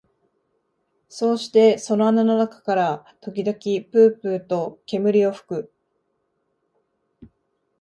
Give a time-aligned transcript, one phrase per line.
[1.09, 3.55] そうしてその穴の中から時々
[3.91, 5.71] ぷうぷうと煙を吹く